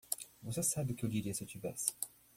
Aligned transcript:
Você 0.41 0.63
sabe 0.63 0.95
que 0.95 1.05
eu 1.05 1.09
diria 1.09 1.31
se 1.31 1.43
eu 1.43 1.47
tivesse. 1.47 1.95